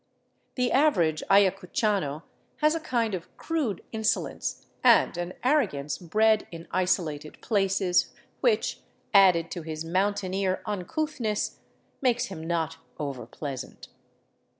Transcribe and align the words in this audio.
The 0.55 0.71
average 0.71 1.21
ayacuchano 1.29 2.23
has 2.57 2.73
a 2.73 2.79
kind 2.79 3.13
of 3.13 3.37
crude 3.37 3.83
insolence 3.91 4.65
and 4.83 5.15
an 5.15 5.33
arrogance 5.43 5.99
bred 5.99 6.47
in 6.49 6.67
isolated 6.71 7.39
places 7.39 8.11
which, 8.39 8.81
added 9.13 9.51
to 9.51 9.61
his 9.61 9.85
mountaineer 9.85 10.63
uncouthness, 10.65 11.59
makes 12.01 12.25
him 12.25 12.41
not 12.47 12.77
over 12.99 13.27
pleasant. 13.27 13.89